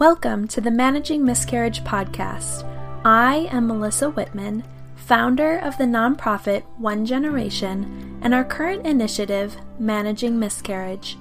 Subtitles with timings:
[0.00, 2.64] Welcome to the Managing Miscarriage podcast.
[3.04, 4.64] I am Melissa Wittman,
[4.96, 11.18] founder of the nonprofit One Generation and our current initiative, Managing Miscarriage.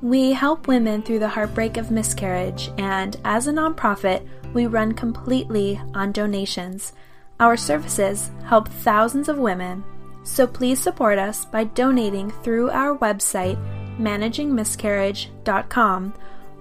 [0.00, 5.78] We help women through the heartbreak of miscarriage, and as a nonprofit, we run completely
[5.92, 6.94] on donations.
[7.38, 9.84] Our services help thousands of women,
[10.24, 13.58] so please support us by donating through our website,
[13.98, 16.14] managingmiscarriage.com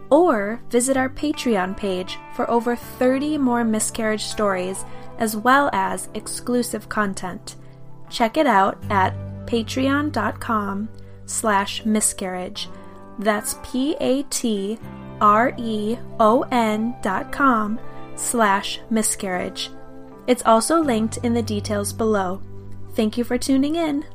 [0.09, 4.85] or visit our Patreon page for over 30 more miscarriage stories
[5.17, 7.55] as well as exclusive content.
[8.09, 9.13] Check it out at
[9.45, 10.89] patreon.com
[11.25, 12.69] slash miscarriage.
[13.19, 14.75] That's P-A-T-R-E-O-N
[17.01, 17.79] dot com
[18.15, 19.69] slash miscarriage.
[20.27, 22.41] It's also linked in the details below.
[22.93, 24.05] Thank you for tuning in.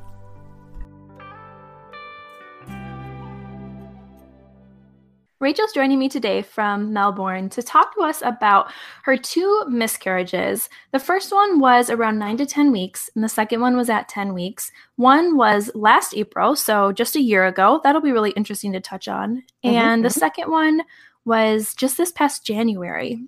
[5.40, 8.70] Rachel's joining me today from Melbourne to talk to us about
[9.04, 10.68] her two miscarriages.
[10.92, 14.06] The first one was around nine to 10 weeks, and the second one was at
[14.10, 14.70] 10 weeks.
[14.96, 17.80] One was last April, so just a year ago.
[17.82, 19.36] That'll be really interesting to touch on.
[19.64, 20.18] Mm-hmm, and the mm-hmm.
[20.18, 20.82] second one
[21.24, 23.18] was just this past January.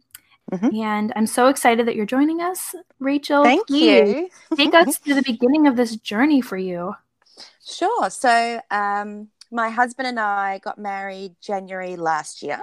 [0.53, 0.77] Mm-hmm.
[0.83, 3.43] And I'm so excited that you're joining us, Rachel.
[3.43, 4.29] Thank you.
[4.55, 6.95] take us to the beginning of this journey for you.
[7.65, 8.11] Sure.
[8.11, 12.61] So, um, my husband and I got married January last year.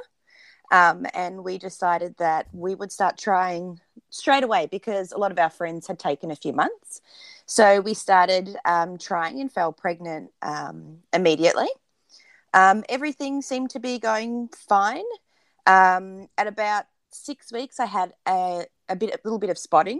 [0.71, 5.39] Um, and we decided that we would start trying straight away because a lot of
[5.39, 7.01] our friends had taken a few months.
[7.45, 11.67] So we started um, trying and fell pregnant um, immediately.
[12.53, 15.05] Um, everything seemed to be going fine.
[15.65, 19.99] Um, at about six weeks, I had a, a bit, a little bit of spotting,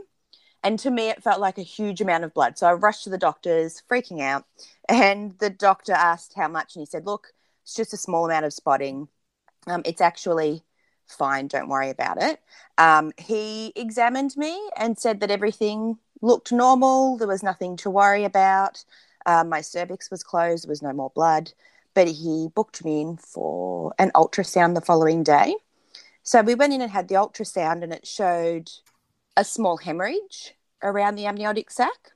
[0.64, 2.58] and to me, it felt like a huge amount of blood.
[2.58, 4.46] So I rushed to the doctors, freaking out.
[4.88, 8.46] And the doctor asked how much, and he said, Look, it's just a small amount
[8.46, 9.08] of spotting.
[9.68, 10.64] Um, it's actually
[11.08, 11.48] fine.
[11.48, 12.42] Don't worry about it.
[12.78, 17.18] Um, he examined me and said that everything looked normal.
[17.18, 18.84] There was nothing to worry about.
[19.26, 20.66] Um, my cervix was closed.
[20.66, 21.52] There was no more blood.
[21.94, 25.56] But he booked me in for an ultrasound the following day.
[26.24, 28.70] So we went in and had the ultrasound, and it showed
[29.40, 32.12] a small hemorrhage around the amniotic sac.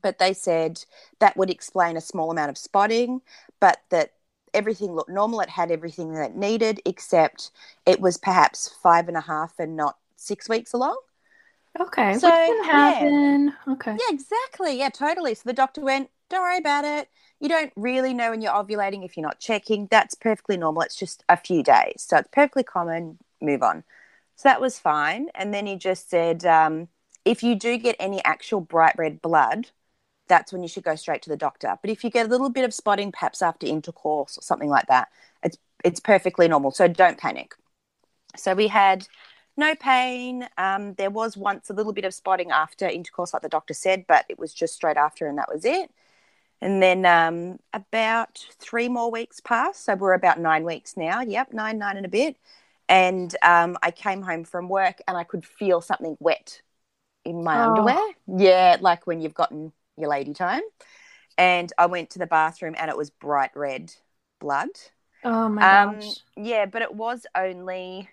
[0.00, 0.84] But they said
[1.18, 3.20] that would explain a small amount of spotting,
[3.60, 4.14] but that
[4.54, 5.40] everything looked normal.
[5.40, 7.50] It had everything that it needed, except
[7.84, 10.98] it was perhaps five and a half and not six weeks along.
[11.78, 12.14] Okay.
[12.14, 13.54] So, can happen.
[13.66, 13.72] Yeah.
[13.74, 13.92] Okay.
[13.92, 14.78] Yeah, exactly.
[14.78, 15.34] Yeah, totally.
[15.34, 17.08] So the doctor went, don't worry about it.
[17.40, 19.88] You don't really know when you're ovulating if you're not checking.
[19.90, 20.82] That's perfectly normal.
[20.82, 22.04] It's just a few days.
[22.08, 23.18] So it's perfectly common.
[23.42, 23.84] Move on.
[24.40, 25.28] So that was fine.
[25.34, 26.88] And then he just said, um,
[27.26, 29.68] if you do get any actual bright red blood,
[30.28, 31.76] that's when you should go straight to the doctor.
[31.82, 34.86] But if you get a little bit of spotting, perhaps after intercourse or something like
[34.86, 35.08] that,
[35.42, 36.70] it's it's perfectly normal.
[36.70, 37.52] So don't panic.
[38.34, 39.06] So we had
[39.58, 40.48] no pain.
[40.56, 44.06] Um, there was once a little bit of spotting after intercourse, like the doctor said,
[44.08, 45.90] but it was just straight after, and that was it.
[46.62, 49.84] And then um, about three more weeks passed.
[49.84, 51.20] So we're about nine weeks now.
[51.20, 52.36] Yep, nine, nine and a bit
[52.90, 56.60] and um, I came home from work and I could feel something wet
[57.24, 57.68] in my oh.
[57.70, 58.12] underwear.
[58.26, 60.62] Yeah, like when you've gotten your lady time.
[61.38, 63.94] And I went to the bathroom and it was bright red
[64.40, 64.68] blood.
[65.24, 66.16] Oh my um, gosh.
[66.36, 68.10] Yeah, but it was only.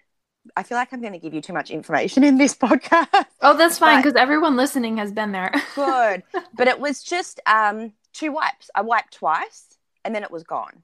[0.55, 3.25] I feel like I'm going to give you too much information in this podcast.
[3.41, 5.51] Oh, that's fine because everyone listening has been there.
[5.75, 6.23] good,
[6.55, 8.69] but it was just um, two wipes.
[8.75, 10.83] I wiped twice, and then it was gone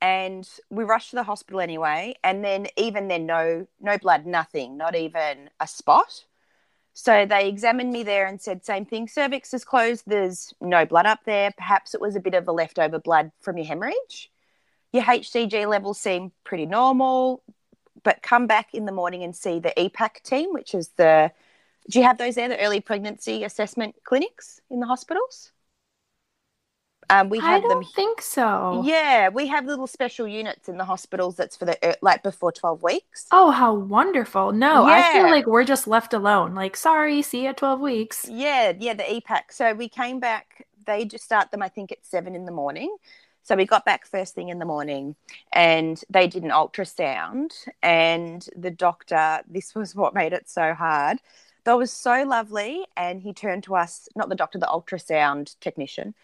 [0.00, 4.76] and we rushed to the hospital anyway and then even then no no blood nothing
[4.76, 6.24] not even a spot.
[6.96, 11.06] So they examined me there and said same thing cervix is closed there's no blood
[11.06, 11.50] up there.
[11.56, 14.30] Perhaps it was a bit of a leftover blood from your hemorrhage.
[14.92, 17.42] Your hcg levels seem pretty normal
[18.02, 21.32] but come back in the morning and see the epac team which is the
[21.90, 25.50] do you have those there the early pregnancy assessment clinics in the hospitals
[27.10, 27.84] um, we have I don't them.
[27.94, 28.82] think so.
[28.84, 31.36] Yeah, we have little special units in the hospitals.
[31.36, 33.26] That's for the like before twelve weeks.
[33.30, 34.52] Oh, how wonderful!
[34.52, 35.10] No, yeah.
[35.10, 36.54] I feel like we're just left alone.
[36.54, 38.26] Like, sorry, see you at twelve weeks.
[38.30, 39.50] Yeah, yeah, the EPAC.
[39.50, 40.66] So we came back.
[40.86, 42.94] They just start them, I think, at seven in the morning.
[43.42, 45.16] So we got back first thing in the morning,
[45.52, 47.52] and they did an ultrasound.
[47.82, 51.18] And the doctor, this was what made it so hard.
[51.64, 56.14] That was so lovely, and he turned to us, not the doctor, the ultrasound technician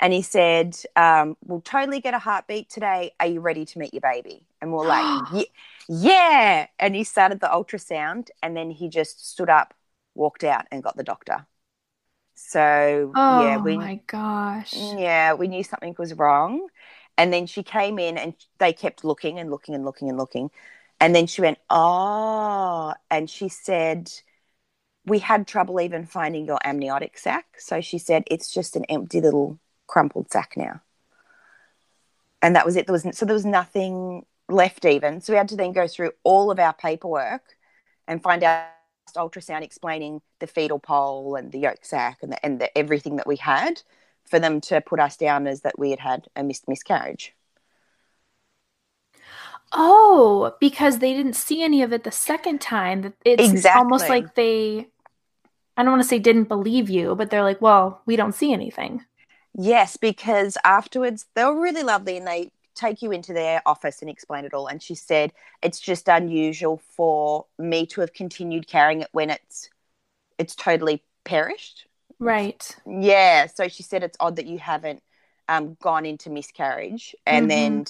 [0.00, 3.12] and he said, um, "We'll totally get a heartbeat today.
[3.20, 5.44] Are you ready to meet your baby?" And we're like, yeah,
[5.88, 9.74] "Yeah!" And he started the ultrasound, and then he just stood up,
[10.14, 11.46] walked out, and got the doctor.
[12.34, 16.68] So oh, yeah, we my gosh, yeah, we knew something was wrong.
[17.18, 20.50] And then she came in, and they kept looking and looking and looking and looking.
[21.00, 24.10] And then she went, Oh, and she said,
[25.04, 27.46] We had trouble even finding your amniotic sac.
[27.58, 29.58] So she said, It's just an empty little
[29.90, 30.80] crumpled sac now.
[32.40, 32.86] And that was it.
[32.86, 35.20] There wasn't so there was nothing left even.
[35.20, 37.42] So we had to then go through all of our paperwork
[38.06, 38.66] and find out
[39.16, 43.26] ultrasound explaining the fetal pole and the yolk sac and the, and the, everything that
[43.26, 43.82] we had
[44.24, 47.34] for them to put us down as that we had had a missed miscarriage.
[49.72, 53.12] Oh, because they didn't see any of it the second time.
[53.24, 53.78] It's Exactly.
[53.78, 54.88] almost like they,
[55.76, 58.52] I don't want to say didn't believe you, but they're like, well, we don't see
[58.52, 59.04] anything.
[59.54, 64.10] Yes, because afterwards they were really lovely and they take you into their office and
[64.10, 64.66] explain it all.
[64.68, 65.32] And she said
[65.62, 69.68] it's just unusual for me to have continued carrying it when it's
[70.38, 71.86] it's totally perished.
[72.18, 72.76] Right.
[72.86, 73.46] Yeah.
[73.46, 75.02] So she said it's odd that you haven't
[75.48, 77.14] um, gone into miscarriage.
[77.26, 77.50] And Mhm.
[77.50, 77.86] then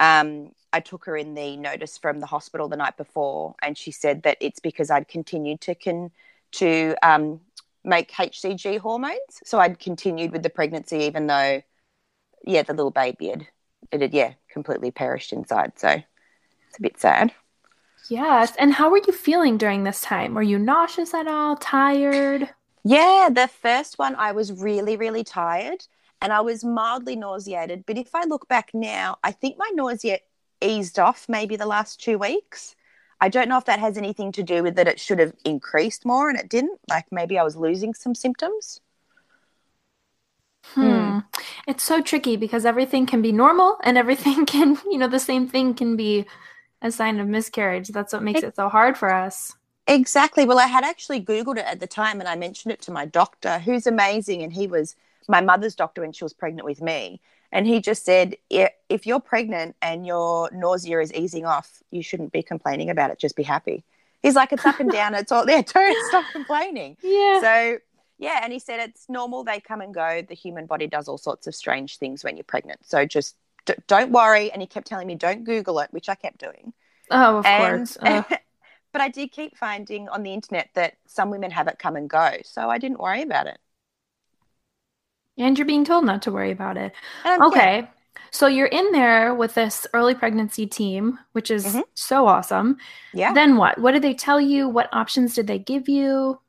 [0.00, 3.90] um, I took her in the notice from the hospital the night before, and she
[3.92, 6.10] said that it's because I'd continued to con-
[6.52, 7.40] to um,
[7.84, 9.18] make HCG hormones.
[9.44, 11.62] So I'd continued with the pregnancy, even though,
[12.44, 13.46] yeah, the little baby had
[13.92, 15.72] it had yeah completely perished inside.
[15.78, 17.32] So it's a bit sad.
[18.08, 18.54] Yes.
[18.58, 20.34] And how were you feeling during this time?
[20.34, 21.56] Were you nauseous at all?
[21.56, 22.50] Tired?
[22.84, 25.86] Yeah, the first one I was really, really tired
[26.20, 27.84] and I was mildly nauseated.
[27.86, 30.18] But if I look back now, I think my nausea
[30.60, 32.74] eased off maybe the last two weeks.
[33.24, 36.04] I don't know if that has anything to do with that it should have increased
[36.04, 36.78] more and it didn't.
[36.90, 38.82] Like maybe I was losing some symptoms.
[40.62, 41.20] Hmm.
[41.66, 45.48] It's so tricky because everything can be normal and everything can, you know, the same
[45.48, 46.26] thing can be
[46.82, 47.88] a sign of miscarriage.
[47.88, 49.54] That's what makes it so hard for us.
[49.86, 50.44] Exactly.
[50.44, 53.06] Well, I had actually Googled it at the time and I mentioned it to my
[53.06, 54.42] doctor, who's amazing.
[54.42, 54.96] And he was
[55.28, 57.22] my mother's doctor when she was pregnant with me.
[57.54, 62.32] And he just said, if you're pregnant and your nausea is easing off, you shouldn't
[62.32, 63.18] be complaining about it.
[63.20, 63.84] Just be happy.
[64.22, 65.14] He's like, it's up and down.
[65.14, 65.62] It's all there.
[65.62, 66.96] Don't stop complaining.
[67.00, 67.40] Yeah.
[67.40, 67.78] So,
[68.18, 68.40] yeah.
[68.42, 69.44] And he said, it's normal.
[69.44, 70.20] They come and go.
[70.28, 72.80] The human body does all sorts of strange things when you're pregnant.
[72.84, 73.36] So just
[73.66, 74.50] d- don't worry.
[74.50, 76.72] And he kept telling me, don't Google it, which I kept doing.
[77.12, 77.96] oh, of And, course.
[78.02, 78.24] Ugh.
[78.30, 78.36] Uh-huh.
[78.92, 82.10] but I did keep finding on the internet that some women have it come and
[82.10, 82.30] go.
[82.44, 83.58] So I didn't worry about it.
[85.38, 86.92] And you're being told not to worry about it.
[87.26, 87.88] Okay.
[88.30, 91.84] So you're in there with this early pregnancy team, which is Mhm.
[91.94, 92.78] so awesome.
[93.12, 93.32] Yeah.
[93.32, 93.78] Then what?
[93.78, 94.68] What did they tell you?
[94.68, 96.40] What options did they give you?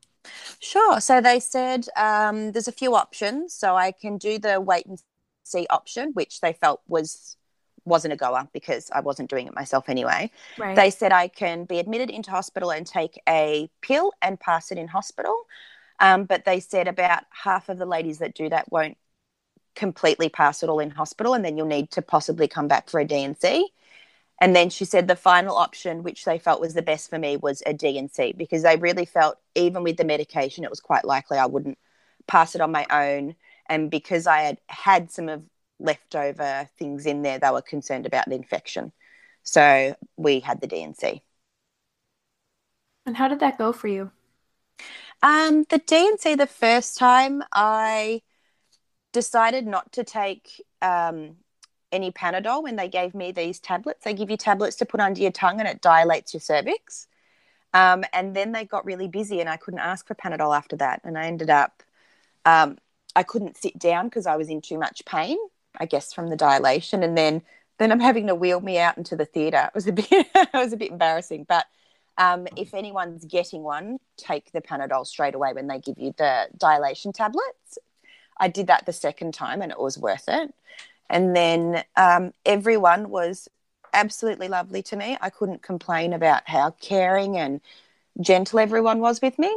[0.58, 1.00] Sure.
[1.00, 3.54] So they said um, there's a few options.
[3.54, 5.00] So I can do the wait and
[5.44, 7.36] see option, which they felt was
[7.84, 10.32] wasn't a goer because I wasn't doing it myself anyway.
[10.58, 10.74] Right.
[10.74, 14.78] They said I can be admitted into hospital and take a pill and pass it
[14.78, 15.46] in hospital.
[16.00, 18.98] Um, but they said about half of the ladies that do that won't
[19.74, 23.00] completely pass it all in hospital, and then you'll need to possibly come back for
[23.00, 23.68] a D&C.
[24.40, 27.36] And then she said the final option, which they felt was the best for me,
[27.36, 31.38] was a D&C because they really felt, even with the medication, it was quite likely
[31.38, 31.78] I wouldn't
[32.26, 33.36] pass it on my own.
[33.68, 35.42] And because I had had some of
[35.78, 38.92] leftover things in there, they were concerned about infection.
[39.44, 41.22] So we had the D&C.
[43.06, 44.10] and how did that go for you?
[45.22, 48.22] Um, the D&C, the first time I
[49.12, 51.36] decided not to take um,
[51.90, 54.04] any Panadol when they gave me these tablets.
[54.04, 57.08] They give you tablets to put under your tongue and it dilates your cervix.
[57.72, 61.00] Um, and then they got really busy and I couldn't ask for Panadol after that.
[61.04, 61.82] And I ended up,
[62.44, 62.78] um,
[63.14, 65.38] I couldn't sit down because I was in too much pain,
[65.78, 67.02] I guess, from the dilation.
[67.02, 67.42] And then,
[67.78, 69.64] then I'm having to wheel me out into the theatre.
[69.68, 71.66] It was a bit, it was a bit embarrassing, but
[72.18, 76.48] um, if anyone's getting one, take the Panadol straight away when they give you the
[76.56, 77.78] dilation tablets.
[78.38, 80.54] I did that the second time and it was worth it.
[81.08, 83.48] And then um, everyone was
[83.92, 85.16] absolutely lovely to me.
[85.20, 87.60] I couldn't complain about how caring and
[88.20, 89.54] gentle everyone was with me.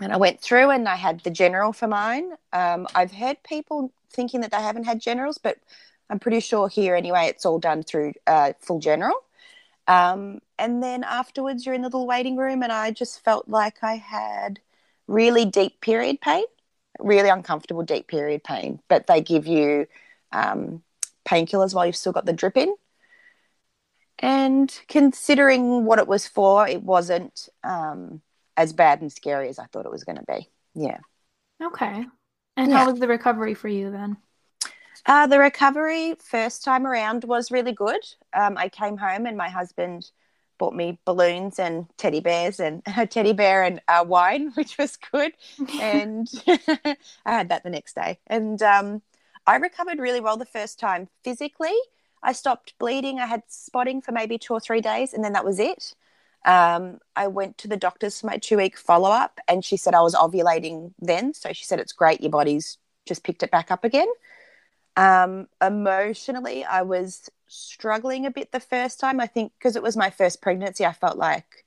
[0.00, 2.32] And I went through and I had the general for mine.
[2.52, 5.58] Um, I've heard people thinking that they haven't had generals, but
[6.10, 9.23] I'm pretty sure here anyway, it's all done through uh, full general.
[9.86, 13.82] Um, and then afterwards, you're in the little waiting room, and I just felt like
[13.82, 14.60] I had
[15.06, 16.44] really deep period pain,
[16.98, 18.80] really uncomfortable deep period pain.
[18.88, 19.86] But they give you
[20.32, 20.82] um,
[21.26, 22.74] painkillers while you've still got the drip in.
[24.20, 28.22] And considering what it was for, it wasn't um,
[28.56, 30.48] as bad and scary as I thought it was going to be.
[30.74, 30.98] Yeah.
[31.62, 32.06] Okay.
[32.56, 32.78] And Yeah.
[32.78, 34.16] how was the recovery for you then?
[35.06, 38.00] Uh, the recovery first time around was really good.
[38.32, 40.10] Um, I came home and my husband
[40.56, 44.96] bought me balloons and teddy bears and a teddy bear and uh, wine, which was
[44.96, 45.32] good.
[45.80, 46.96] And I
[47.26, 48.18] had that the next day.
[48.26, 49.02] And um,
[49.46, 51.08] I recovered really well the first time.
[51.22, 51.74] Physically,
[52.22, 53.20] I stopped bleeding.
[53.20, 55.94] I had spotting for maybe two or three days, and then that was it.
[56.46, 59.94] Um, I went to the doctors for my two week follow up, and she said
[59.94, 61.34] I was ovulating then.
[61.34, 64.08] So she said, It's great, your body's just picked it back up again.
[64.96, 69.20] Um, emotionally, I was struggling a bit the first time.
[69.20, 71.64] I think because it was my first pregnancy, I felt like,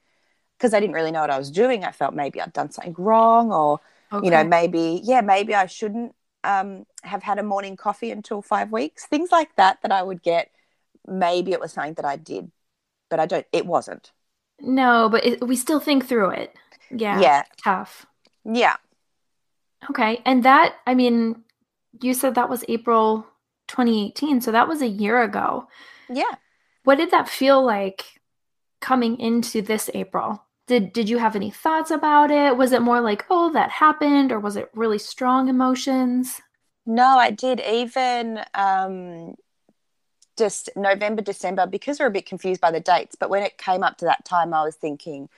[0.57, 2.95] because I didn't really know what I was doing, I felt maybe I'd done something
[2.97, 3.79] wrong, or,
[4.11, 4.25] okay.
[4.25, 8.71] you know, maybe, yeah, maybe I shouldn't um, have had a morning coffee until five
[8.71, 9.05] weeks.
[9.05, 10.51] Things like that that I would get.
[11.05, 12.51] Maybe it was something that I did,
[13.09, 14.11] but I don't, it wasn't.
[14.59, 16.55] No, but it, we still think through it.
[16.89, 17.19] Yeah.
[17.19, 17.43] Yeah.
[17.63, 18.05] Tough.
[18.43, 18.77] Yeah.
[19.89, 20.21] Okay.
[20.25, 21.43] And that, I mean,
[22.01, 23.25] you said that was April
[23.67, 24.41] 2018.
[24.41, 25.67] So that was a year ago.
[26.09, 26.35] Yeah.
[26.83, 28.05] What did that feel like
[28.79, 30.43] coming into this April?
[30.67, 32.57] Did did you have any thoughts about it?
[32.57, 36.41] Was it more like, oh, that happened, or was it really strong emotions?
[36.85, 37.61] No, I did.
[37.61, 39.35] Even um,
[40.37, 43.15] just November, December, because we're a bit confused by the dates.
[43.15, 45.29] But when it came up to that time, I was thinking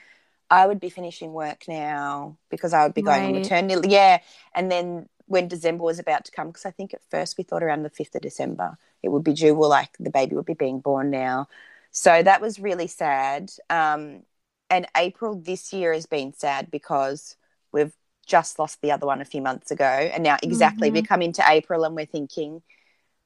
[0.50, 3.36] I would be finishing work now because I would be going right.
[3.36, 3.89] on maternity.
[3.89, 4.20] Yeah,
[4.54, 7.64] and then when December was about to come, because I think at first we thought
[7.64, 9.56] around the fifth of December it would be due.
[9.56, 11.48] Well, like the baby would be being born now,
[11.92, 13.52] so that was really sad.
[13.70, 14.24] Um,
[14.70, 17.36] and April this year has been sad because
[17.72, 17.94] we've
[18.26, 20.96] just lost the other one a few months ago, and now exactly mm-hmm.
[20.96, 22.62] we come into April and we're thinking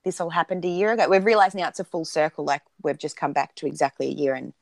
[0.03, 1.07] this all happened a year ago.
[1.07, 2.43] We've realised now it's a full circle.
[2.43, 4.53] Like we've just come back to exactly a year, and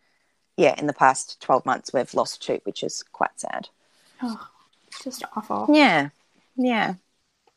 [0.57, 3.69] yeah, in the past twelve months we've lost two, which is quite sad.
[4.21, 4.47] Oh,
[5.03, 5.65] just awful.
[5.73, 6.09] Yeah,
[6.55, 6.93] yeah.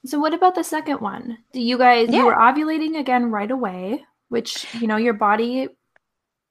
[0.06, 1.38] So what about the second one?
[1.52, 2.18] Do you guys yeah.
[2.18, 5.68] you were ovulating again right away, which you know your body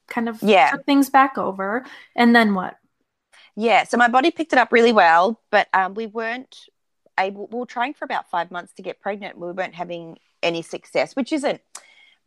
[0.07, 0.72] kind of yeah.
[0.72, 2.77] took things back over, and then what?
[3.55, 6.57] Yeah, so my body picked it up really well, but um, we weren't
[7.19, 7.48] able.
[7.51, 9.38] We were trying for about five months to get pregnant.
[9.38, 11.62] We weren't having any success, which isn't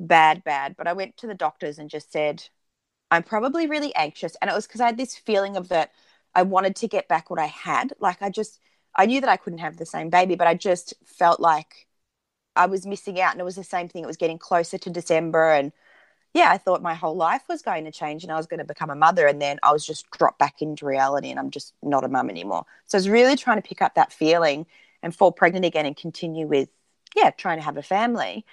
[0.01, 0.77] bad, bad.
[0.77, 2.43] But I went to the doctors and just said,
[3.11, 4.37] I'm probably really anxious.
[4.41, 5.93] And it was because I had this feeling of that
[6.35, 7.93] I wanted to get back what I had.
[8.01, 8.61] Like I just,
[8.97, 11.87] I knew that I couldn't have the same baby, but I just felt like
[12.57, 13.33] I was missing out.
[13.33, 14.03] And it was the same thing.
[14.05, 15.53] It was getting closer to December.
[15.53, 15.73] And
[16.35, 18.65] yeah, I thought my whole life was going to change and I was going to
[18.65, 19.27] become a mother.
[19.27, 22.31] And then I was just dropped back into reality and I'm just not a mum
[22.31, 22.65] anymore.
[22.87, 24.67] So I was really trying to pick up that feeling
[25.03, 26.69] and fall pregnant again and continue with
[27.17, 28.45] yeah, trying to have a family.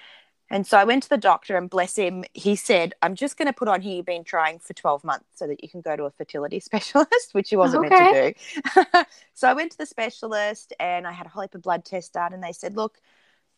[0.53, 3.47] And so I went to the doctor, and bless him, he said, I'm just going
[3.47, 5.95] to put on here you've been trying for 12 months so that you can go
[5.95, 8.35] to a fertility specialist, which he wasn't okay.
[8.35, 8.37] meant
[8.75, 9.03] to do.
[9.33, 12.11] so I went to the specialist and I had a whole heap of blood tests
[12.11, 12.99] done, and they said, Look,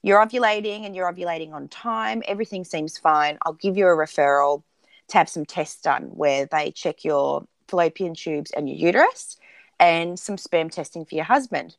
[0.03, 2.23] you're ovulating and you're ovulating on time.
[2.29, 3.39] Everything seems fine.
[3.45, 4.63] I'll give you a referral
[5.09, 9.35] to have some tests done where they check your fallopian tubes and your uterus
[9.81, 11.75] and some sperm testing for your husband.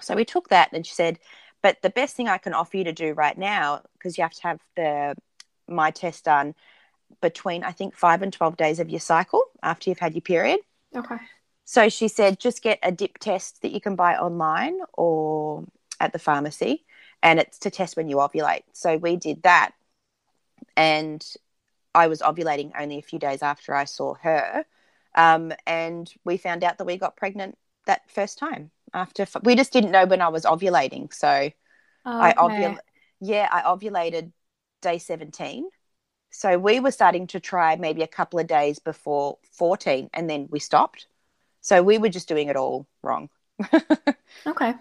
[0.00, 1.18] So we took that, and she said,
[1.62, 4.34] but the best thing I can offer you to do right now, because you have
[4.34, 5.14] to have the
[5.66, 6.54] my test done
[7.20, 10.60] between I think five and twelve days of your cycle after you've had your period.
[10.94, 11.16] Okay.
[11.64, 15.64] So she said, just get a dip test that you can buy online or
[16.00, 16.84] at the pharmacy,
[17.22, 18.62] and it's to test when you ovulate.
[18.72, 19.72] So we did that,
[20.76, 21.22] and
[21.94, 24.64] I was ovulating only a few days after I saw her,
[25.14, 29.72] um, and we found out that we got pregnant that first time after we just
[29.72, 31.12] didn't know when I was ovulating.
[31.12, 31.52] So okay.
[32.04, 32.78] I ovul
[33.20, 34.32] yeah, I ovulated
[34.82, 35.68] day 17.
[36.30, 40.48] So we were starting to try maybe a couple of days before 14 and then
[40.50, 41.06] we stopped.
[41.60, 43.30] So we were just doing it all wrong.
[44.46, 44.74] okay.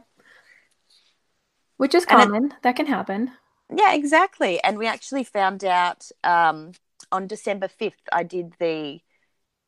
[1.78, 2.46] Which is common.
[2.46, 3.32] It, that can happen.
[3.74, 4.62] Yeah, exactly.
[4.64, 6.72] And we actually found out um,
[7.12, 9.00] on December 5th, I did the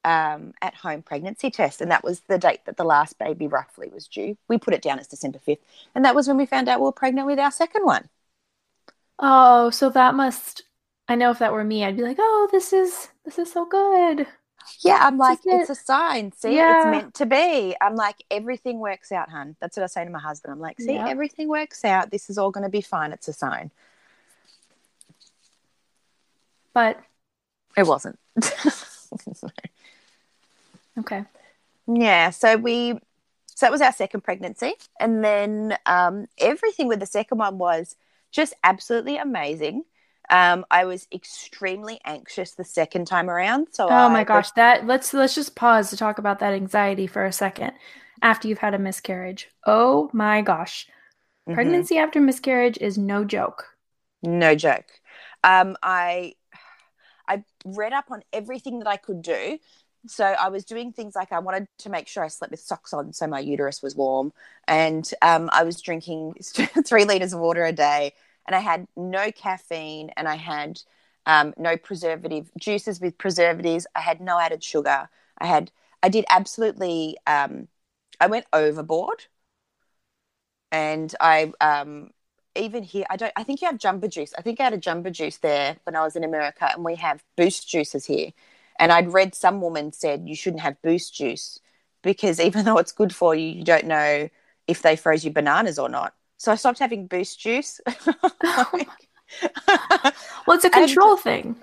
[0.03, 1.81] um, at home pregnancy test.
[1.81, 4.37] And that was the date that the last baby roughly was due.
[4.47, 5.59] We put it down as December 5th.
[5.95, 8.09] And that was when we found out we were pregnant with our second one.
[9.19, 10.63] Oh, so that must,
[11.07, 13.65] I know if that were me, I'd be like, oh, this is, this is so
[13.65, 14.27] good.
[14.81, 15.61] Yeah, I'm like, it?
[15.61, 16.31] it's a sign.
[16.31, 16.77] See, yeah.
[16.77, 17.75] it's meant to be.
[17.81, 19.55] I'm like, everything works out, hun.
[19.59, 20.53] That's what I say to my husband.
[20.53, 21.07] I'm like, see, yeah.
[21.07, 22.11] everything works out.
[22.11, 23.11] This is all going to be fine.
[23.11, 23.71] It's a sign.
[26.73, 26.99] But
[27.75, 28.19] it wasn't.
[30.99, 31.23] Okay.
[31.87, 32.29] Yeah.
[32.29, 32.93] So we,
[33.47, 34.73] so that was our second pregnancy.
[34.99, 37.95] And then um, everything with the second one was
[38.31, 39.83] just absolutely amazing.
[40.29, 43.69] Um, I was extremely anxious the second time around.
[43.71, 47.07] So oh I, my gosh, that let's let's just pause to talk about that anxiety
[47.07, 47.73] for a second.
[48.21, 51.55] After you've had a miscarriage, oh my gosh, mm-hmm.
[51.55, 53.65] pregnancy after miscarriage is no joke.
[54.21, 54.85] No joke.
[55.43, 56.33] Um, I
[57.27, 59.57] I read up on everything that I could do
[60.07, 62.93] so I was doing things like I wanted to make sure I slept with socks
[62.93, 64.31] on so my uterus was warm.
[64.67, 66.35] And um, I was drinking
[66.85, 68.13] three liters of water a day.
[68.47, 70.81] And I had no caffeine and I had
[71.25, 73.85] um, no preservative juices with preservatives.
[73.95, 75.09] I had no added sugar.
[75.37, 77.67] I had, I did absolutely, um,
[78.19, 79.25] I went overboard.
[80.71, 82.11] And I, um,
[82.55, 84.33] even here, I don't, I think you have Jamba Juice.
[84.37, 86.95] I think I had a Jamba Juice there when I was in America, and we
[86.95, 88.31] have boost juices here.
[88.79, 91.59] And I'd read some woman said you shouldn't have boost juice
[92.01, 94.29] because even though it's good for you, you don't know
[94.67, 96.15] if they froze your bananas or not.
[96.37, 97.81] So I stopped having boost juice.
[98.05, 98.87] well,
[100.47, 101.55] it's a control and, thing.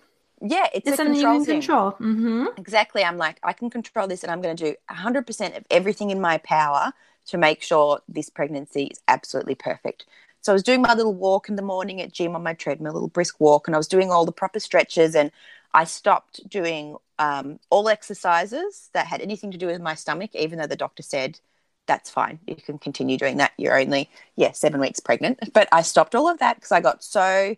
[0.43, 1.45] Yeah, it's, it's a can thing.
[1.47, 1.93] control.
[1.93, 2.47] Mm-hmm.
[2.59, 3.03] Exactly.
[3.03, 6.21] I'm like, I can control this, and I'm going to do 100% of everything in
[6.21, 6.93] my power
[7.29, 10.05] to make sure this pregnancy is absolutely perfect.
[10.43, 12.93] So I was doing my little walk in the morning at gym on my treadmill,
[12.93, 15.17] a little brisk walk, and I was doing all the proper stretches.
[15.17, 15.33] And
[15.77, 20.59] I stopped doing um, all exercises that had anything to do with my stomach, even
[20.59, 21.39] though the doctor said
[21.87, 22.41] that's fine.
[22.47, 23.53] You can continue doing that.
[23.59, 25.53] You're only, yeah, seven weeks pregnant.
[25.53, 27.57] But I stopped all of that because I got so,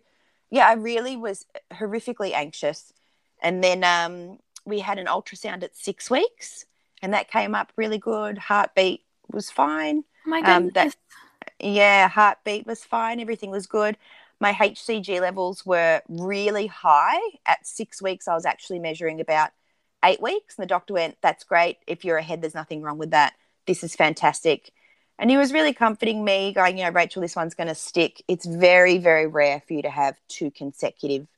[0.50, 2.92] yeah, I really was horrifically anxious.
[3.40, 6.66] And then um, we had an ultrasound at six weeks,
[7.00, 8.36] and that came up really good.
[8.36, 10.02] Heartbeat was fine.
[10.26, 10.56] Oh my goodness.
[10.56, 10.96] Um, that,
[11.60, 13.20] yeah, heartbeat was fine.
[13.20, 13.96] Everything was good.
[14.40, 17.20] My HCG levels were really high.
[17.46, 19.50] At six weeks, I was actually measuring about
[20.04, 20.56] eight weeks.
[20.56, 21.78] And the doctor went, That's great.
[21.86, 23.34] If you're ahead, there's nothing wrong with that
[23.68, 24.72] this is fantastic.
[25.20, 28.22] And he was really comforting me, going, you know, Rachel, this one's going to stick.
[28.26, 31.28] It's very, very rare for you to have two consecutive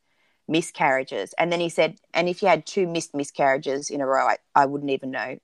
[0.49, 1.35] miscarriages.
[1.37, 4.37] And then he said, and if you had two missed miscarriages in a row, I,
[4.55, 5.39] I wouldn't even know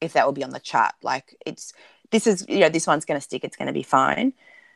[0.00, 0.94] if that would be on the chart.
[1.02, 1.72] Like it's,
[2.10, 3.44] this is, you know, this one's going to stick.
[3.44, 4.32] It's going to be fine.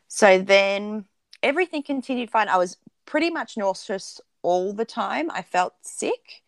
[0.09, 1.05] So then
[1.43, 2.49] everything continued fine.
[2.49, 5.31] I was pretty much nauseous all the time.
[5.31, 6.43] I felt sick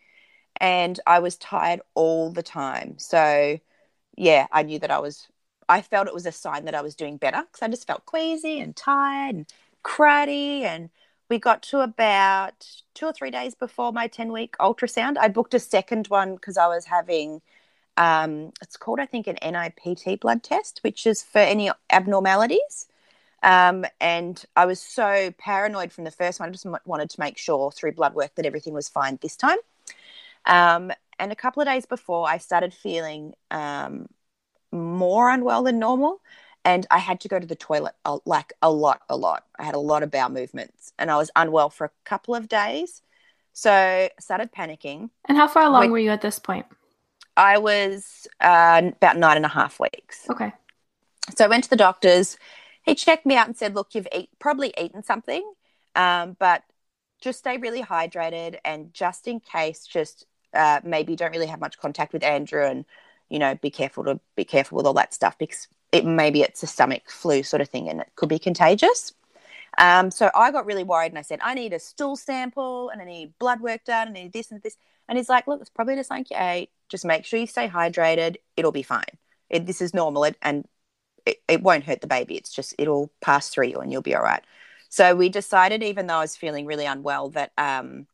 [0.56, 2.98] and I was tired all the time.
[2.98, 3.58] So,
[4.16, 5.28] yeah, I knew that I was,
[5.68, 8.06] I felt it was a sign that I was doing better because I just felt
[8.06, 9.46] queasy and tired and
[9.84, 10.62] cruddy.
[10.62, 10.90] And
[11.28, 15.16] we got to about two or three days before my 10 week ultrasound.
[15.18, 17.40] I booked a second one because I was having,
[17.96, 22.86] um, it's called, I think, an NIPT blood test, which is for any abnormalities.
[23.42, 26.48] Um, and I was so paranoid from the first one.
[26.48, 29.58] I just wanted to make sure through blood work that everything was fine this time.
[30.46, 34.08] Um, and a couple of days before, I started feeling um,
[34.70, 36.20] more unwell than normal.
[36.64, 39.44] And I had to go to the toilet like a lot, a lot.
[39.58, 42.48] I had a lot of bowel movements and I was unwell for a couple of
[42.48, 43.02] days.
[43.52, 45.10] So I started panicking.
[45.28, 46.66] And how far along we, were you at this point?
[47.36, 50.26] I was uh, about nine and a half weeks.
[50.30, 50.52] Okay.
[51.36, 52.36] So I went to the doctor's.
[52.82, 55.50] He checked me out and said, Look, you've eat, probably eaten something,
[55.94, 56.62] um, but
[57.20, 61.78] just stay really hydrated and just in case, just uh, maybe don't really have much
[61.78, 62.84] contact with Andrew and
[63.30, 66.62] you know be careful to be careful with all that stuff because it maybe it's
[66.62, 69.14] a stomach flu sort of thing and it could be contagious.
[69.78, 73.00] Um, so I got really worried and I said I need a stool sample and
[73.00, 74.76] I need blood work done and I need this and this.
[75.08, 76.70] And he's like look it's probably just like you ate.
[76.88, 78.36] Just make sure you stay hydrated.
[78.56, 79.04] It'll be fine.
[79.48, 80.26] It, this is normal.
[80.42, 80.66] And
[81.26, 84.14] it, it won't hurt the baby it's just it'll pass through you and you'll be
[84.14, 84.42] all right
[84.88, 88.06] so we decided even though I was feeling really unwell that um,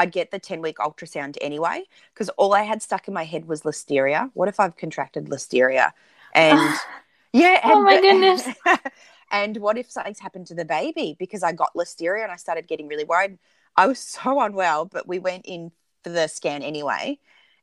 [0.00, 3.46] I'd get the 10 week ultrasound anyway, because all I had stuck in my head
[3.46, 4.30] was listeria.
[4.32, 5.92] What if I've contracted listeria?
[6.34, 6.58] And
[7.34, 7.60] yeah.
[7.62, 8.48] And, oh my goodness.
[9.30, 11.16] and what if something's happened to the baby?
[11.18, 13.38] Because I got listeria and I started getting really worried.
[13.76, 15.70] I was so unwell, but we went in
[16.02, 17.18] for the scan anyway.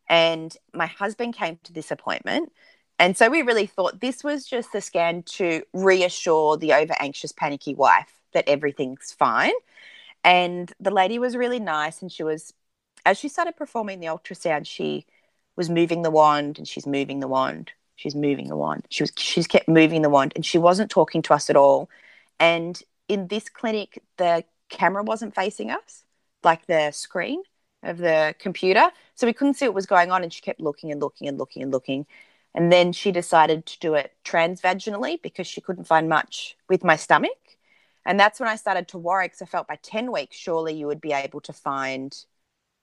[0.08, 2.52] And my husband came to this appointment.
[3.00, 7.32] And so we really thought this was just the scan to reassure the over anxious,
[7.32, 9.54] panicky wife that everything's fine.
[10.24, 12.02] And the lady was really nice.
[12.02, 12.54] And she was,
[13.06, 15.06] as she started performing the ultrasound, she
[15.56, 17.72] was moving the wand and she's moving the wand.
[17.96, 18.86] She's moving the wand.
[18.90, 21.90] She was, she's kept moving the wand and she wasn't talking to us at all.
[22.40, 26.04] And in this clinic, the camera wasn't facing us,
[26.44, 27.42] like the screen
[27.84, 28.92] of the computer.
[29.16, 30.24] So we couldn't see what was going on.
[30.24, 32.06] And she kept looking and looking and looking and looking.
[32.56, 36.96] And then she decided to do it transvaginally because she couldn't find much with my
[36.96, 37.38] stomach.
[38.06, 40.88] And that's when I started to worry because I felt by 10 weeks, surely you
[40.88, 42.18] would be able to find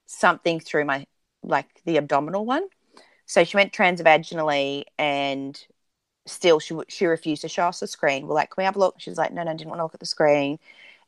[0.07, 1.07] something through my,
[1.43, 2.69] like the abdominal one.
[3.27, 5.59] So she went transvaginally and
[6.27, 8.27] still she, she refused to show us the screen.
[8.27, 8.97] We're like, can we have a look?
[8.99, 10.59] She was like, no, no, I didn't want to look at the screen.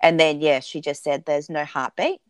[0.00, 2.20] And then, yeah, she just said there's no heartbeat.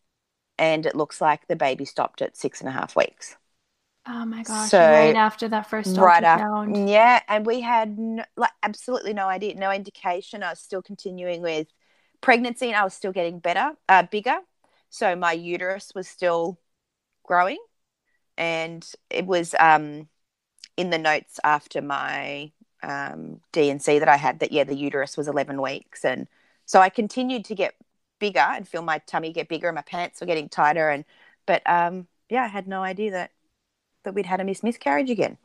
[0.59, 3.37] And it looks like the baby stopped at six and a half weeks.
[4.09, 4.79] Oh my gosh!
[4.79, 6.47] So, right after that first right after,
[6.87, 10.43] yeah, and we had no, like absolutely no idea, no indication.
[10.43, 11.69] I was still continuing with
[12.21, 14.39] pregnancy, and I was still getting better, uh, bigger.
[14.91, 16.59] So my uterus was still
[17.25, 17.59] growing,
[18.39, 20.09] and it was um,
[20.77, 25.29] in the notes after my um, D&C that I had that yeah, the uterus was
[25.29, 26.29] eleven weeks, and
[26.67, 27.75] so I continued to get
[28.19, 30.91] bigger and feel my tummy get bigger and my pants were getting tighter.
[30.91, 31.05] And
[31.47, 33.31] but um, yeah, I had no idea that
[34.07, 35.37] that we'd had a miscarriage again.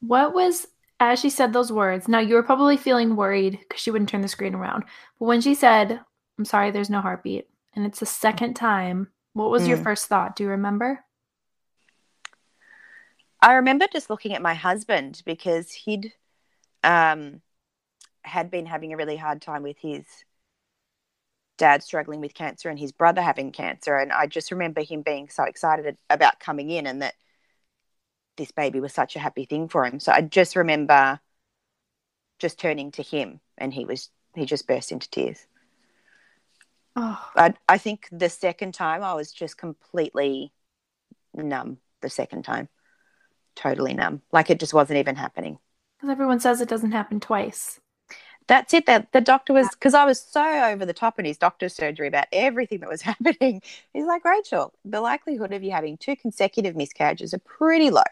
[0.00, 0.66] What was
[0.98, 2.08] as she said those words?
[2.08, 4.84] Now you were probably feeling worried because she wouldn't turn the screen around.
[5.20, 6.00] But when she said,
[6.38, 9.68] "I'm sorry, there's no heartbeat," and it's the second time, what was mm.
[9.68, 10.34] your first thought?
[10.34, 11.04] Do you remember?
[13.40, 16.12] I remember just looking at my husband because he'd
[16.82, 17.42] um,
[18.22, 20.04] had been having a really hard time with his
[21.58, 23.96] dad struggling with cancer and his brother having cancer.
[23.96, 27.14] And I just remember him being so excited about coming in and that
[28.36, 29.98] this baby was such a happy thing for him.
[30.00, 31.20] So I just remember
[32.38, 35.46] just turning to him and he was, he just burst into tears.
[36.94, 37.18] Oh.
[37.34, 40.52] I, I think the second time I was just completely
[41.34, 42.68] numb the second time.
[43.54, 44.22] Totally numb.
[44.32, 45.58] Like it just wasn't even happening.
[45.96, 47.80] Because everyone says it doesn't happen twice.
[48.48, 48.86] That's it.
[48.86, 52.08] That the doctor was because I was so over the top in his doctor's surgery
[52.08, 53.62] about everything that was happening.
[53.92, 58.02] He's like, Rachel, the likelihood of you having two consecutive miscarriages are pretty low.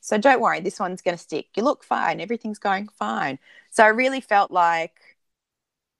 [0.00, 1.48] So don't worry, this one's going to stick.
[1.56, 2.20] You look fine.
[2.20, 3.38] Everything's going fine.
[3.70, 4.94] So I really felt like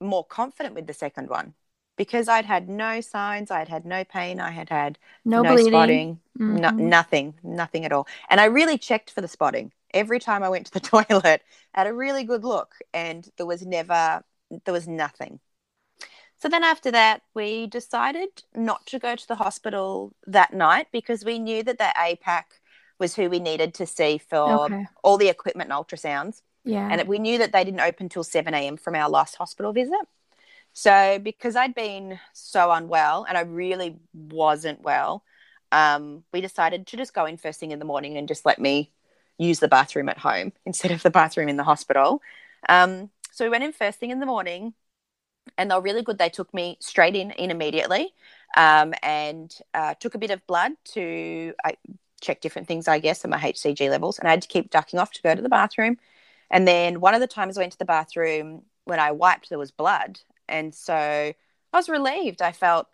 [0.00, 1.54] more confident with the second one
[1.96, 6.20] because I'd had no signs, I'd had no pain, I had had no, no spotting,
[6.38, 6.56] mm-hmm.
[6.56, 8.06] no, nothing, nothing at all.
[8.30, 11.42] And I really checked for the spotting every time I went to the toilet.
[11.74, 14.22] I had a really good look, and there was never,
[14.64, 15.40] there was nothing.
[16.40, 21.24] So then after that, we decided not to go to the hospital that night because
[21.24, 22.44] we knew that the APAC
[22.98, 24.86] was who we needed to see for okay.
[25.02, 26.42] all the equipment and ultrasounds.
[26.64, 26.88] Yeah.
[26.90, 28.76] And we knew that they didn't open till 7 a.m.
[28.76, 30.06] from our last hospital visit.
[30.74, 35.24] So, because I'd been so unwell and I really wasn't well,
[35.72, 38.60] um, we decided to just go in first thing in the morning and just let
[38.60, 38.92] me
[39.38, 42.20] use the bathroom at home instead of the bathroom in the hospital.
[42.68, 44.74] Um, so we went in first thing in the morning,
[45.56, 46.18] and they were really good.
[46.18, 48.12] They took me straight in in immediately,
[48.56, 51.72] um, and uh, took a bit of blood to uh,
[52.20, 54.18] check different things, I guess, and my HCG levels.
[54.18, 55.98] And I had to keep ducking off to go to the bathroom.
[56.50, 59.58] And then one of the times I went to the bathroom, when I wiped, there
[59.58, 61.34] was blood, and so I
[61.72, 62.42] was relieved.
[62.42, 62.88] I felt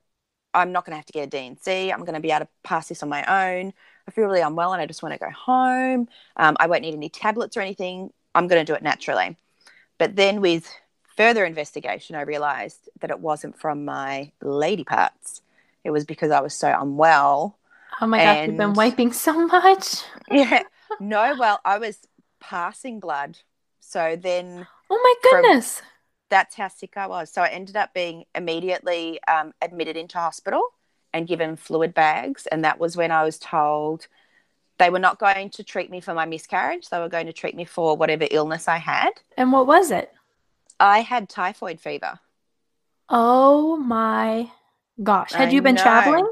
[0.52, 1.90] I'm not going to have to get a D&C.
[1.90, 3.24] I'm going to be able to pass this on my
[3.58, 3.72] own.
[4.06, 6.08] I feel really unwell and I just want to go home.
[6.36, 8.12] Um, I won't need any tablets or anything.
[8.34, 9.36] I'm going to do it naturally.
[9.98, 10.70] But then with
[11.16, 15.40] further investigation, I realized that it wasn't from my lady parts.
[15.84, 17.58] It was because I was so unwell.
[18.00, 18.38] Oh my and...
[18.38, 20.02] God, you've been wiping so much.
[20.30, 20.64] yeah.
[21.00, 21.98] No, well, I was
[22.40, 23.38] passing blood.
[23.80, 24.66] So then.
[24.90, 25.78] Oh my goodness.
[25.78, 25.88] From,
[26.30, 27.30] that's how sick I was.
[27.30, 30.62] So I ended up being immediately um, admitted into hospital
[31.14, 32.46] and given fluid bags.
[32.46, 34.08] And that was when I was told
[34.78, 36.90] they were not going to treat me for my miscarriage.
[36.90, 39.12] They were going to treat me for whatever illness I had.
[39.38, 40.12] And what was it?
[40.80, 42.18] I had typhoid fever.
[43.08, 44.50] Oh my
[45.00, 45.32] gosh.
[45.32, 45.82] Had I you been know.
[45.82, 46.28] traveling?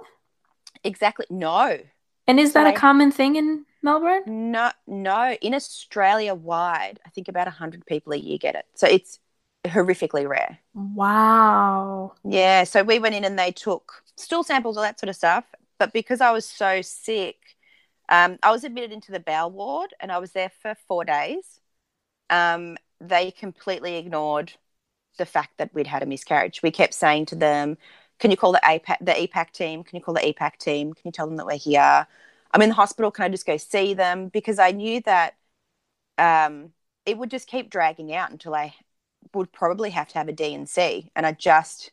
[0.82, 1.26] Exactly.
[1.30, 1.78] No.
[2.26, 4.22] And is that a common thing in Melbourne?
[4.26, 5.36] No, no.
[5.40, 8.64] In Australia wide, I think about 100 people a year get it.
[8.74, 9.20] So it's
[9.64, 10.58] horrifically rare.
[10.74, 12.14] Wow.
[12.24, 12.64] Yeah.
[12.64, 15.44] So we went in and they took stool samples, all that sort of stuff.
[15.78, 17.36] But because I was so sick,
[18.08, 21.60] um, I was admitted into the bowel ward and I was there for four days.
[22.30, 24.52] Um, they completely ignored
[25.18, 26.62] the fact that we'd had a miscarriage.
[26.62, 27.76] We kept saying to them,
[28.18, 29.84] "Can you call the APAC, the EPAC team?
[29.84, 30.94] Can you call the EPAC team?
[30.94, 32.06] Can you tell them that we're here?
[32.52, 33.10] I'm in the hospital.
[33.10, 35.34] Can I just go see them?" Because I knew that
[36.18, 36.72] um,
[37.06, 38.74] it would just keep dragging out until I
[39.34, 41.92] would probably have to have a D&C, and I just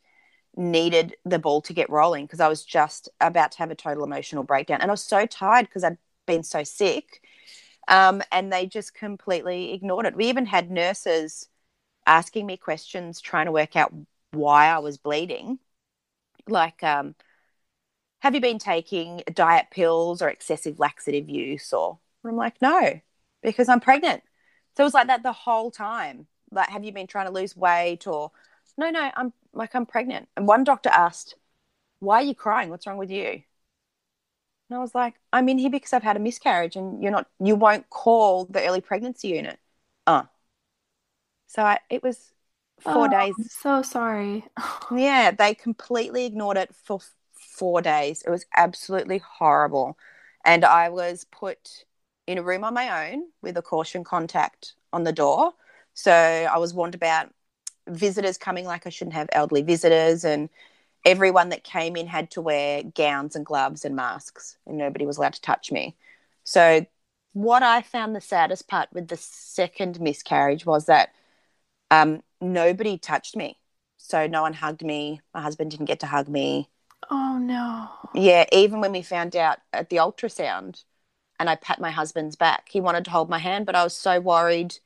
[0.56, 4.04] needed the ball to get rolling because I was just about to have a total
[4.04, 7.22] emotional breakdown, and I was so tired because I'd been so sick,
[7.88, 10.16] um, and they just completely ignored it.
[10.16, 11.48] We even had nurses
[12.06, 13.92] asking me questions, trying to work out
[14.32, 15.58] why I was bleeding,
[16.48, 16.82] like.
[16.82, 17.14] Um,
[18.20, 23.00] have you been taking diet pills or excessive laxative use or i'm like no
[23.42, 24.22] because i'm pregnant
[24.76, 27.56] so it was like that the whole time like have you been trying to lose
[27.56, 28.30] weight or
[28.76, 30.28] no no i'm like i'm pregnant.
[30.36, 31.34] And one doctor asked
[32.00, 32.70] why are you crying?
[32.70, 33.42] What's wrong with you?
[34.68, 37.26] And i was like i'm in here because i've had a miscarriage and you're not
[37.38, 39.58] you won't call the early pregnancy unit.
[40.06, 40.24] Uh.
[41.46, 42.32] So I, it was
[42.78, 43.34] four oh, days.
[43.36, 44.44] I'm so sorry.
[44.92, 47.00] Yeah they completely ignored it for
[47.32, 48.22] four days.
[48.26, 49.96] It was absolutely horrible.
[50.44, 51.84] And i was put
[52.26, 55.52] in a room on my own with a caution contact on the door
[55.94, 57.30] so I was warned about
[57.88, 60.48] visitors coming like I shouldn't have elderly visitors, and
[61.04, 65.16] everyone that came in had to wear gowns and gloves and masks, and nobody was
[65.16, 65.96] allowed to touch me.
[66.44, 66.86] So,
[67.32, 71.10] what I found the saddest part with the second miscarriage was that
[71.90, 73.58] um, nobody touched me.
[73.96, 75.20] So no one hugged me.
[75.34, 76.70] My husband didn't get to hug me.
[77.10, 77.88] Oh no.
[78.14, 80.84] Yeah, even when we found out at the ultrasound
[81.38, 83.96] and I pat my husband's back, he wanted to hold my hand, but I was
[83.96, 84.78] so worried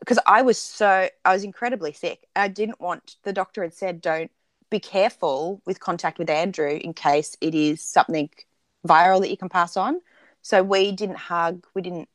[0.00, 2.26] because I was so I was incredibly sick.
[2.34, 4.30] I didn't want the doctor had said don't
[4.70, 8.30] be careful with contact with Andrew in case it is something
[8.86, 10.00] viral that you can pass on.
[10.42, 12.08] So we didn't hug, we didn't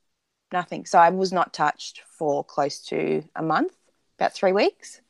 [0.51, 0.85] nothing.
[0.85, 3.73] So I was not touched for close to a month,
[4.17, 5.01] about 3 weeks.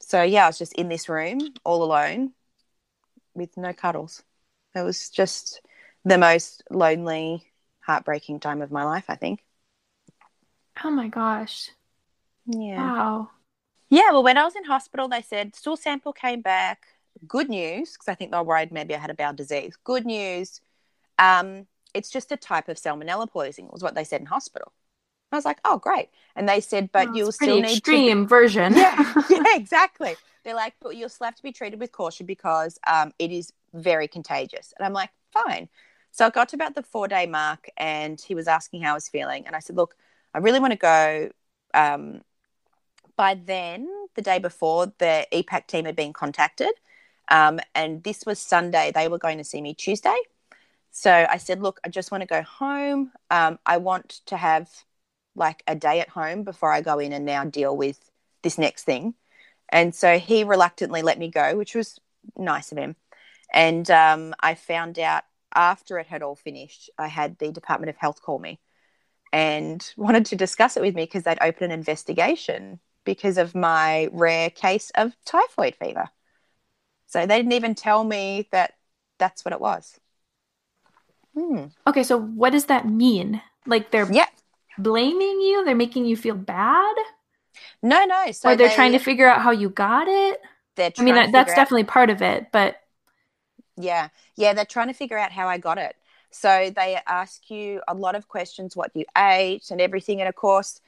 [0.00, 2.32] So yeah, I was just in this room all alone
[3.34, 4.22] with no cuddles.
[4.74, 5.60] It was just
[6.04, 7.46] the most lonely,
[7.80, 9.44] heartbreaking time of my life, I think.
[10.82, 11.70] Oh my gosh.
[12.46, 12.92] Yeah.
[12.92, 13.30] Wow.
[13.90, 16.86] Yeah, well, when I was in hospital, they said stool sample came back.
[17.26, 19.76] Good news, because I think they were worried maybe I had a bowel disease.
[19.84, 20.60] Good news,
[21.18, 24.72] um, it's just a type of salmonella poisoning, was what they said in hospital.
[25.32, 26.10] I was like, oh, great.
[26.36, 28.28] And they said, but Well, you'll it's still need extreme to.
[28.28, 28.74] version.
[28.74, 30.16] Yeah, yeah, exactly.
[30.44, 33.52] They're like, but you'll still have to be treated with caution because um, it is
[33.74, 34.72] very contagious.
[34.78, 35.68] And I'm like, fine.
[36.10, 38.94] So I got to about the four day mark and he was asking how I
[38.94, 39.46] was feeling.
[39.46, 39.96] And I said, look,
[40.38, 41.30] I really want to go.
[41.74, 42.20] Um,
[43.16, 46.70] by then, the day before, the EPAC team had been contacted.
[47.28, 48.92] Um, and this was Sunday.
[48.94, 50.16] They were going to see me Tuesday.
[50.92, 53.10] So I said, look, I just want to go home.
[53.32, 54.70] Um, I want to have
[55.34, 57.98] like a day at home before I go in and now deal with
[58.42, 59.14] this next thing.
[59.68, 61.98] And so he reluctantly let me go, which was
[62.36, 62.94] nice of him.
[63.52, 67.96] And um, I found out after it had all finished, I had the Department of
[67.96, 68.60] Health call me
[69.32, 74.08] and wanted to discuss it with me because they'd opened an investigation because of my
[74.12, 76.08] rare case of typhoid fever.
[77.06, 78.74] So they didn't even tell me that
[79.18, 79.98] that's what it was.
[81.34, 81.66] Hmm.
[81.86, 83.40] Okay, so what does that mean?
[83.66, 84.26] Like they're Yeah.
[84.78, 85.64] blaming you?
[85.64, 86.96] They're making you feel bad?
[87.82, 88.32] No, no.
[88.32, 90.40] So or they're they, trying to figure out how you got it?
[90.76, 92.80] They're I mean, that, that's out- definitely part of it, but
[93.76, 95.96] Yeah, yeah, they're trying to figure out how I got it.
[96.30, 100.20] So they ask you a lot of questions, what you ate and everything.
[100.20, 100.80] And of course,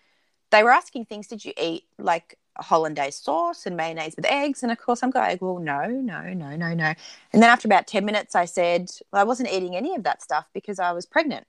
[0.51, 1.27] they were asking things.
[1.27, 4.63] Did you eat like hollandaise sauce and mayonnaise with eggs?
[4.63, 6.95] And of course, I'm going, well, no, no, no, no, no.
[7.33, 10.23] And then after about 10 minutes, I said, well, I wasn't eating any of that
[10.23, 11.47] stuff because I was pregnant.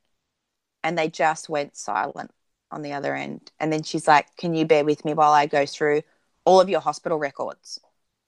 [0.83, 2.31] And they just went silent
[2.71, 3.51] on the other end.
[3.59, 6.01] And then she's like, can you bear with me while I go through
[6.45, 7.79] all of your hospital records?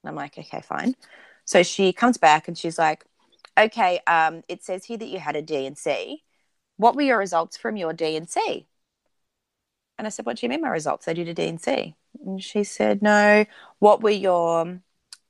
[0.03, 0.95] And I'm like, okay, fine.
[1.45, 3.05] So she comes back and she's like,
[3.57, 6.23] okay, um, it says here that you had a C.
[6.77, 8.67] What were your results from your D&C?
[9.97, 11.05] And I said, what do you mean my results?
[11.05, 13.45] They did a C." And she said, no.
[13.79, 14.79] What were your,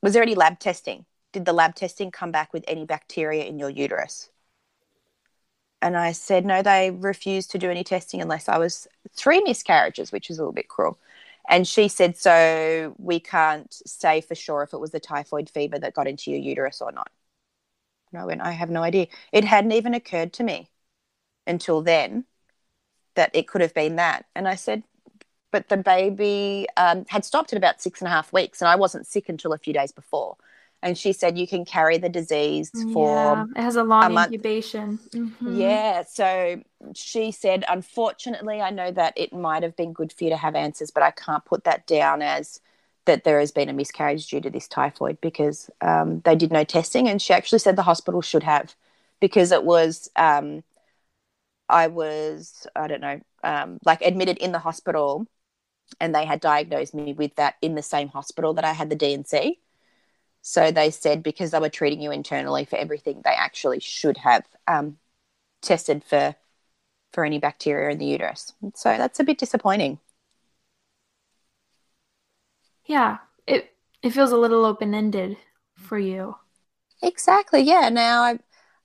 [0.02, 1.04] was there any lab testing?
[1.32, 4.30] Did the lab testing come back with any bacteria in your uterus?
[5.82, 10.12] And I said, no, they refused to do any testing unless I was three miscarriages,
[10.12, 10.98] which is a little bit cruel.
[11.46, 15.78] And she said, so we can't say for sure if it was the typhoid fever
[15.78, 17.10] that got into your uterus or not.
[18.14, 19.08] And I went, I have no idea.
[19.32, 20.68] It hadn't even occurred to me
[21.46, 22.24] until then
[23.16, 24.26] that it could have been that.
[24.34, 24.84] And I said,
[25.52, 28.76] but the baby um, had stopped at about six and a half weeks, and I
[28.76, 30.36] wasn't sick until a few days before.
[30.82, 34.34] And she said, you can carry the disease for yeah, it has a long month.
[34.34, 34.98] incubation.
[35.14, 35.56] Mhm.
[35.58, 36.04] yeah.
[36.04, 36.62] So
[36.94, 40.54] she said, unfortunately, I know that it might have been good for you to have
[40.54, 42.60] answers, but I can't put that down as
[43.06, 46.64] that there has been a miscarriage due to this typhoid because um, they did no
[46.64, 47.08] testing.
[47.08, 48.74] And she actually said the hospital should have
[49.20, 50.62] because it was, um,
[51.68, 55.26] I was, I don't know, um, like admitted in the hospital
[56.00, 58.96] and they had diagnosed me with that in the same hospital that I had the
[58.96, 59.60] D&C.
[60.42, 64.44] So they said because they were treating you internally for everything, they actually should have
[64.66, 64.98] um,
[65.62, 66.34] tested for
[67.12, 68.52] for any bacteria in the uterus.
[68.74, 70.00] So that's a bit disappointing.
[72.86, 75.36] Yeah, it it feels a little open ended
[75.76, 76.36] for you.
[77.02, 77.60] Exactly.
[77.62, 77.88] Yeah.
[77.88, 78.38] Now I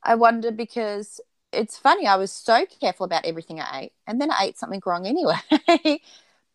[0.03, 1.19] I wonder because
[1.51, 2.07] it's funny.
[2.07, 5.35] I was so careful about everything I ate, and then I ate something wrong anyway.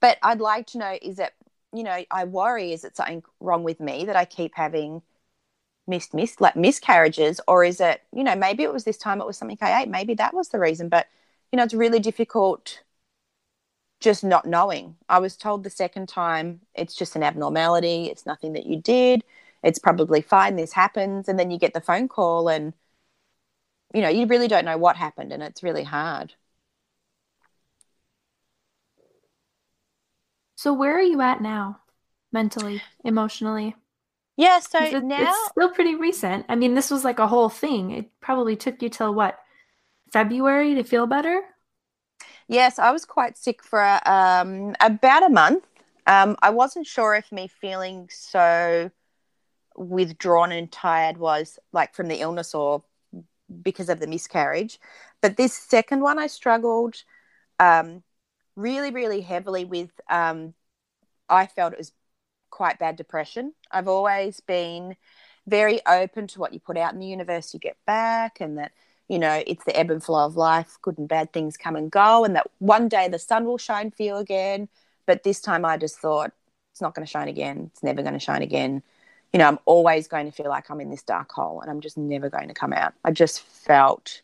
[0.01, 1.33] but I'd like to know: is it
[1.73, 5.03] you know I worry is it something wrong with me that I keep having
[5.89, 9.27] missed missed like miscarriages, or is it you know maybe it was this time it
[9.29, 9.91] was something I ate.
[9.91, 10.91] Maybe that was the reason.
[10.91, 11.09] But
[11.53, 12.84] you know it's really difficult
[14.05, 14.97] just not knowing.
[15.09, 18.07] I was told the second time it's just an abnormality.
[18.07, 19.25] It's nothing that you did.
[19.63, 20.57] It's probably fine.
[20.57, 21.29] This happens.
[21.29, 22.75] And then you get the phone call and,
[23.95, 26.35] you know, you really don't know what happened and it's really hard.
[30.57, 31.81] So where are you at now,
[32.33, 33.75] mentally, emotionally?
[34.37, 34.61] Yeah.
[34.61, 36.45] so it- now, it's still pretty recent.
[36.49, 37.91] I mean, this was like a whole thing.
[37.91, 39.39] It probably took you till what,
[40.13, 41.43] February to feel better?
[42.49, 45.65] Yes, I was quite sick for um, about a month.
[46.07, 48.91] Um, I wasn't sure if me feeling so
[49.77, 52.85] withdrawn and tired was like from the illness or
[53.63, 54.79] because of the miscarriage.
[55.21, 57.03] But this second one, I struggled
[57.59, 58.03] um,
[58.57, 59.91] really, really heavily with.
[60.09, 60.55] Um,
[61.29, 61.93] I felt it was
[62.51, 63.55] quite bad depression.
[63.71, 64.97] I've always been
[65.47, 68.73] very open to what you put out in the universe, you get back, and that
[69.09, 70.79] you know it's the ebb and flow of life.
[70.83, 73.91] Good and bad things come and go, and that one day the sun will shine
[73.91, 74.69] for you again.
[75.07, 76.33] But this time, I just thought
[76.73, 77.71] it's not going to shine again.
[77.73, 78.83] It's never going to shine again
[79.35, 81.81] you know, I'm always going to feel like I'm in this dark hole and I'm
[81.81, 82.95] just never going to come out.
[83.05, 84.23] I just felt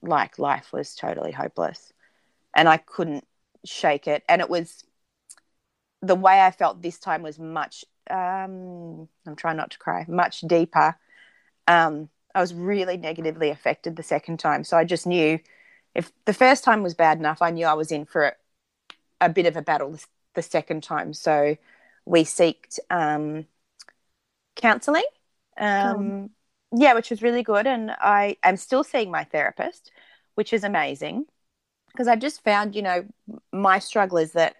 [0.00, 1.92] like life was totally hopeless
[2.54, 3.26] and I couldn't
[3.66, 4.22] shake it.
[4.30, 4.82] And it was
[6.00, 10.40] the way I felt this time was much, um, I'm trying not to cry, much
[10.40, 10.96] deeper.
[11.68, 14.64] Um, I was really negatively affected the second time.
[14.64, 15.40] So I just knew
[15.94, 18.34] if the first time was bad enough, I knew I was in for a,
[19.22, 19.98] a bit of a battle
[20.34, 21.14] the second time.
[21.14, 21.56] So
[22.06, 23.46] we seeked um,
[24.56, 25.04] counseling.
[25.58, 26.30] Um,
[26.72, 27.66] Yeah, which was really good.
[27.66, 29.92] And I am still seeing my therapist,
[30.34, 31.26] which is amazing
[31.88, 33.06] because I've just found, you know,
[33.52, 34.56] my struggle is that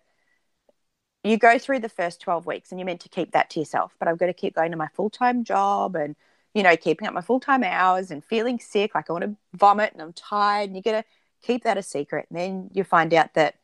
[1.24, 3.94] you go through the first 12 weeks and you're meant to keep that to yourself,
[3.98, 6.16] but I've got to keep going to my full time job and,
[6.56, 9.36] you know, keeping up my full time hours and feeling sick, like I want to
[9.52, 10.70] vomit and I'm tired.
[10.70, 11.08] And you're going to
[11.46, 12.26] keep that a secret.
[12.30, 13.56] And then you find out that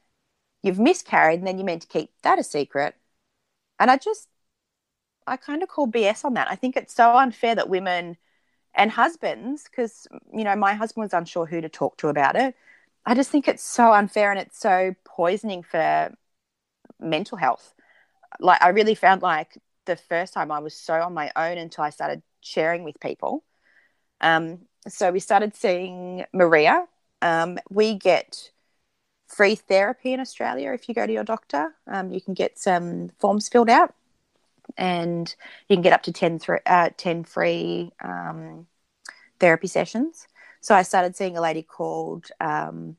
[0.62, 2.94] you've miscarried and then you're meant to keep that a secret.
[3.80, 4.28] And I just
[5.26, 6.50] I kind of call BS on that.
[6.50, 8.18] I think it's so unfair that women
[8.74, 12.54] and husbands, because, you know, my husband was unsure who to talk to about it.
[13.06, 16.12] I just think it's so unfair and it's so poisoning for
[17.00, 17.74] mental health.
[18.38, 21.84] Like, I really found like the first time I was so on my own until
[21.84, 23.44] I started sharing with people.
[24.20, 26.86] Um, so we started seeing Maria.
[27.20, 28.50] Um, we get
[29.26, 31.74] free therapy in Australia if you go to your doctor.
[31.86, 33.94] Um, you can get some forms filled out
[34.76, 35.34] and
[35.68, 38.66] you can get up to 10, th- uh, 10 free um,
[39.40, 40.26] therapy sessions.
[40.60, 42.96] So I started seeing a lady called um,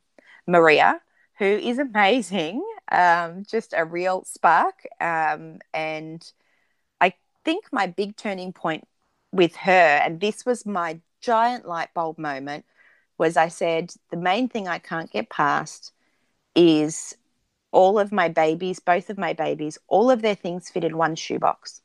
[0.48, 1.02] Maria,
[1.38, 4.84] who is amazing, um, just a real spark.
[5.00, 6.32] And
[7.00, 7.14] I
[7.46, 8.88] think my big turning point
[9.34, 12.66] with her, and this was my giant light bulb moment,
[13.18, 15.92] was I said, the main thing I can't get past
[16.56, 17.16] is
[17.72, 21.16] all of my babies, both of my babies, all of their things fit in one
[21.16, 21.82] shoebox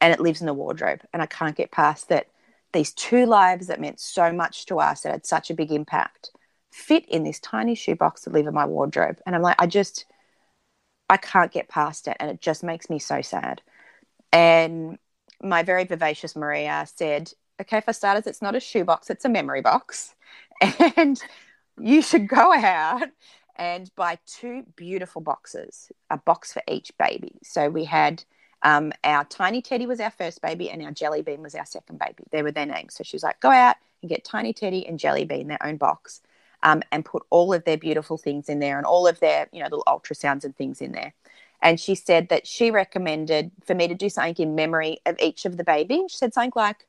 [0.00, 1.02] and it lives in the wardrobe.
[1.12, 2.28] And I can't get past that
[2.72, 6.30] these two lives that meant so much to us, that had such a big impact,
[6.72, 9.18] fit in this tiny shoebox that live in my wardrobe.
[9.26, 10.06] And I'm like, I just,
[11.10, 12.16] I can't get past it.
[12.18, 13.60] And it just makes me so sad.
[14.32, 14.98] And
[15.42, 19.62] my very vivacious Maria said, okay, for starters, it's not a shoebox, it's a memory
[19.62, 20.14] box.
[20.96, 21.20] And
[21.78, 23.08] you should go out
[23.56, 27.38] and buy two beautiful boxes, a box for each baby.
[27.42, 28.24] So we had
[28.62, 31.98] um, our tiny Teddy was our first baby, and our Jelly Bean was our second
[31.98, 32.24] baby.
[32.30, 32.94] They were their names.
[32.94, 35.76] So she was like, go out and get Tiny Teddy and Jelly Bean their own
[35.76, 36.20] box,
[36.62, 39.60] um, and put all of their beautiful things in there and all of their you
[39.60, 41.14] know little ultrasounds and things in there.
[41.62, 45.44] And she said that she recommended for me to do something in memory of each
[45.44, 46.04] of the baby.
[46.08, 46.86] She said something like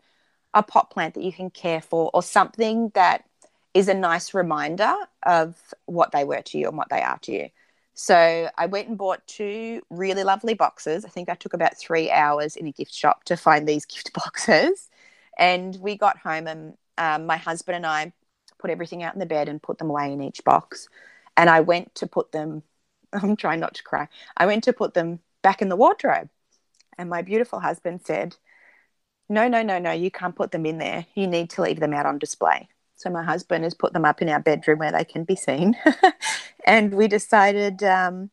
[0.54, 3.26] a pot plant that you can care for, or something that
[3.74, 5.56] is a nice reminder of
[5.86, 7.50] what they were to you and what they are to you.
[7.94, 11.06] So I went and bought two really lovely boxes.
[11.06, 14.14] I think I took about three hours in a gift shop to find these gift
[14.14, 14.90] boxes.
[15.38, 18.14] And we got home, and um, my husband and I
[18.60, 20.88] put everything out in the bed and put them away in each box.
[21.38, 22.64] And I went to put them,
[23.24, 26.30] I'm trying not to cry, I went to put them back in the wardrobe.
[26.98, 28.36] And my beautiful husband said,
[29.30, 31.06] No, no, no, no, you can't put them in there.
[31.16, 32.68] You need to leave them out on display.
[32.96, 35.76] So my husband has put them up in our bedroom where they can be seen.
[36.66, 38.30] and we decided um,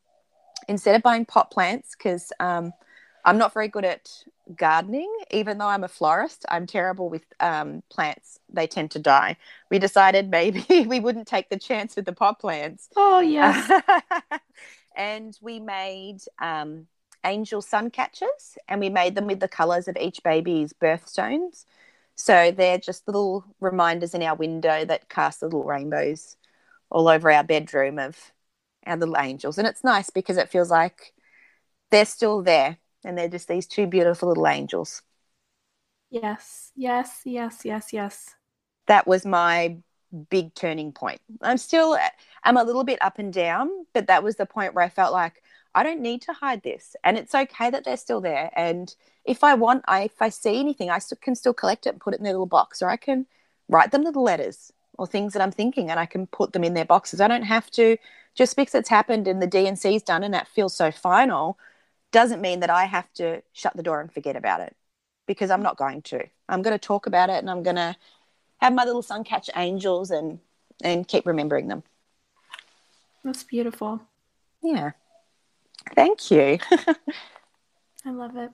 [0.69, 2.73] instead of buying pot plants, because um,
[3.25, 4.11] I'm not very good at
[4.57, 8.41] gardening, even though I'm a florist, I'm terrible with um, plants.
[8.49, 9.37] They tend to die.
[9.71, 12.89] We decided maybe we wouldn't take the chance with the pot plants.
[12.97, 13.71] Oh, yes.
[14.97, 16.87] and we made um,
[17.25, 21.65] angel sun catchers and we made them with the colors of each baby's birthstones.
[22.15, 26.37] So they're just little reminders in our window that cast little rainbows
[26.91, 28.33] all over our bedroom of
[28.87, 29.59] our little angels.
[29.59, 31.13] And it's nice because it feels like
[31.91, 35.03] they're still there and they're just these two beautiful little angels.
[36.11, 38.35] Yes, yes, yes, yes, yes.
[38.87, 39.77] That was my
[40.31, 41.21] big turning point.
[41.43, 41.99] I'm still
[42.45, 45.13] I'm a little bit up and down, but that was the point where I felt
[45.13, 45.43] like
[45.75, 48.95] I don't need to hide this and it's okay that they're still there and
[49.25, 52.15] if I want, I if I see anything, I can still collect it and put
[52.15, 53.27] it in their little box, or I can
[53.69, 56.75] write them little letters or things that I'm thinking, and I can put them in
[56.75, 57.21] their boxes.
[57.21, 57.99] I don't have to
[58.35, 61.59] just because it's happened and the D&C's done and that feels so final
[62.13, 64.75] doesn't mean that I have to shut the door and forget about it
[65.27, 66.27] because I'm not going to.
[66.49, 67.97] I'm going to talk about it and I'm going to
[68.59, 70.41] have my little sun catch angels and
[70.83, 71.83] and keep remembering them.
[73.25, 74.01] That's beautiful.
[74.63, 74.93] Yeah.
[75.95, 76.59] Thank you.
[78.05, 78.51] I love it.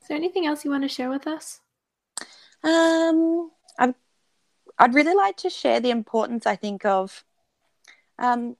[0.00, 1.60] Is there anything else you want to share with us?
[2.64, 3.94] Um, I'd,
[4.78, 7.24] I'd really like to share the importance, I think, of
[8.18, 8.56] um,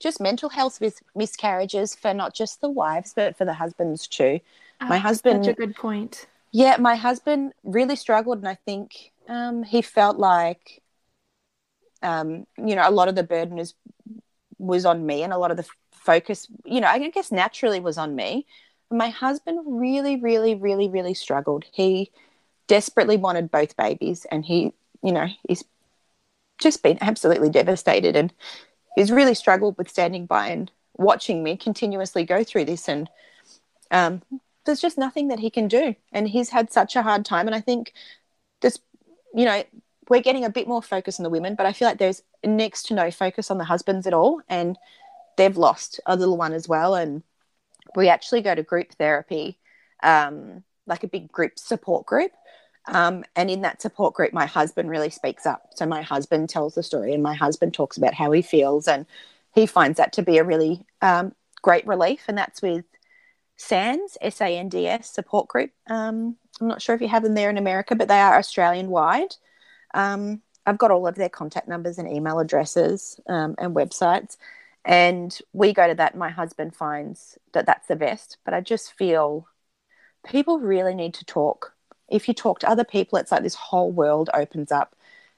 [0.00, 4.40] just mental health with miscarriages for not just the wives, but for the husbands too.
[4.80, 5.44] Oh, my husband.
[5.44, 6.26] Such a good point.
[6.52, 10.82] Yeah, my husband really struggled, and I think um, he felt like,
[12.02, 13.74] um, you know, a lot of the burden is
[14.58, 17.98] was on me, and a lot of the focus, you know, I guess naturally was
[17.98, 18.46] on me.
[18.90, 21.64] My husband really, really, really, really struggled.
[21.72, 22.10] He
[22.66, 24.72] desperately wanted both babies, and he,
[25.02, 25.64] you know, he's
[26.58, 28.32] just been absolutely devastated, and
[28.98, 33.08] he's really struggled with standing by and watching me continuously go through this, and
[33.90, 34.22] um,
[34.66, 37.54] there's just nothing that he can do, and he's had such a hard time, and
[37.54, 37.92] I think
[38.60, 38.78] this,
[39.34, 39.62] you know,
[40.08, 42.84] we're getting a bit more focus on the women, but I feel like there's next
[42.86, 44.76] to no focus on the husbands at all, and
[45.36, 47.22] they've lost a little one as well, and
[47.94, 49.58] we actually go to group therapy,
[50.02, 52.32] um, like a big group support group.
[52.88, 55.70] Um, and in that support group, my husband really speaks up.
[55.74, 59.06] So my husband tells the story, and my husband talks about how he feels, and
[59.54, 62.24] he finds that to be a really um, great relief.
[62.28, 62.84] And that's with
[63.56, 65.70] SANDS, S A N D S support group.
[65.88, 68.88] Um, I'm not sure if you have them there in America, but they are Australian
[68.88, 69.34] wide.
[69.94, 74.36] Um, I've got all of their contact numbers and email addresses um, and websites.
[74.84, 76.16] And we go to that.
[76.16, 78.38] My husband finds that that's the best.
[78.44, 79.46] But I just feel
[80.26, 81.74] people really need to talk.
[82.08, 84.94] If you talk to other people, it's like this whole world opens up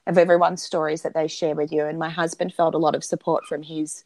[0.07, 1.85] of everyone's stories that they share with you.
[1.85, 4.03] And my husband felt a lot of support from his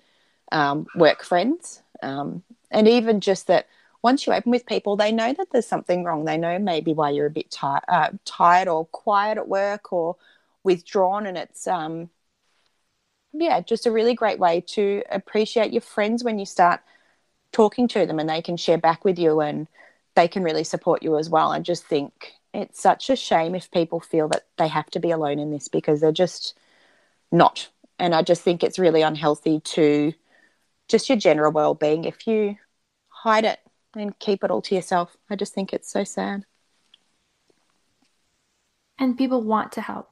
[0.51, 1.82] um, work friends.
[2.01, 3.68] Um, and even just that
[4.01, 6.26] once you open with people, they know that there's something wrong.
[6.26, 10.18] They know maybe why you're a bit tired, uh, tired or quiet at work or
[10.63, 11.26] withdrawn.
[11.26, 12.09] And it's, um,
[13.34, 16.82] yeah, just a really great way to appreciate your friends when you start
[17.51, 19.68] talking to them and they can share back with you and
[20.16, 21.51] they can really support you as well.
[21.51, 25.12] I just think it's such a shame if people feel that they have to be
[25.12, 26.58] alone in this because they're just
[27.32, 27.70] not.
[27.99, 30.14] And I just think it's really unhealthy to
[30.88, 32.58] just your general well being if you
[33.10, 33.60] hide it
[33.95, 35.16] and keep it all to yourself.
[35.30, 36.45] I just think it's so sad.
[38.97, 40.10] And people want to help.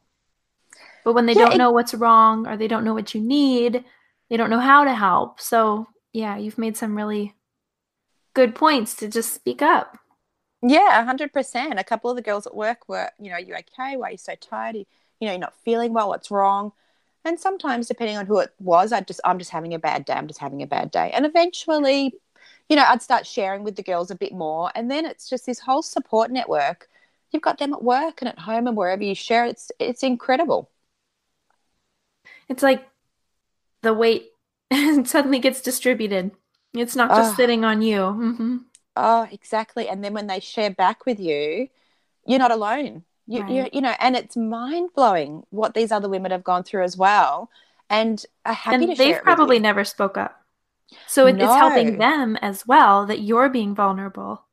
[1.04, 3.22] But when they Yeah, don't it- know what's wrong or they don't know what you
[3.22, 3.84] need,
[4.30, 5.39] they don't know how to help.
[5.39, 7.36] So, yeah, you've made some really
[8.34, 9.98] good points to just speak up.
[10.66, 11.80] Yeah, hundred percent.
[11.80, 13.97] A couple of the girls at work were, you know, are you okay?
[13.97, 14.76] Why are you so tired?
[14.76, 14.86] You,
[15.20, 16.09] you know, you're not feeling well.
[16.09, 16.72] What's wrong?
[17.26, 20.14] And sometimes, depending on who it was, I just, I'm just having a bad day.
[20.14, 21.11] I'm just having a bad day.
[21.14, 22.16] And eventually,
[22.70, 25.45] you know, I'd start sharing with the girls a bit more, and then it's just
[25.45, 26.88] this whole support network.
[27.32, 29.45] You've got them at work and at home and wherever you share.
[29.45, 30.70] It's, it's incredible.
[32.47, 32.88] It's like
[33.82, 34.32] the weight
[35.05, 36.32] suddenly gets distributed.
[36.74, 37.36] It's not just Ah.
[37.36, 38.11] sitting on you.
[38.11, 38.57] hmm
[38.96, 39.88] Oh, exactly.
[39.89, 41.70] And then when they share back with you,
[42.28, 43.06] you're not alone.
[43.28, 43.74] You, you, Right.
[43.74, 47.50] you know, and it's mind blowing what these other women have gone through as well,
[47.89, 49.60] and are happy And to share they've probably you.
[49.60, 50.44] never spoke up.
[51.06, 54.44] So it, it's helping them as well that you're being vulnerable.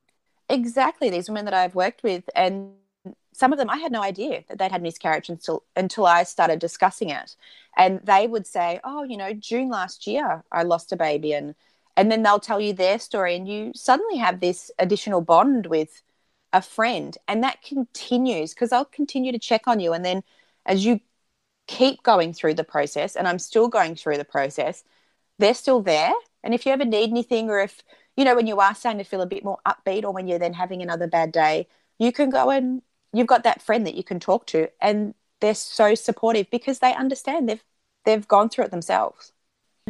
[0.48, 2.72] exactly these women that I've worked with, and
[3.32, 6.58] some of them I had no idea that they'd had miscarriage until until I started
[6.58, 7.36] discussing it,
[7.76, 11.54] and they would say, "Oh, you know, June last year I lost a baby," and
[12.00, 16.02] and then they'll tell you their story, and you suddenly have this additional bond with
[16.50, 20.22] a friend, and that continues because i'll continue to check on you, and then
[20.64, 21.00] as you
[21.66, 24.82] keep going through the process, and I'm still going through the process,
[25.38, 27.82] they're still there, and if you ever need anything, or if
[28.16, 30.38] you know when you are starting to feel a bit more upbeat, or when you're
[30.38, 32.80] then having another bad day, you can go and
[33.12, 36.94] you've got that friend that you can talk to, and they're so supportive because they
[36.94, 37.64] understand they've
[38.06, 39.32] they've gone through it themselves.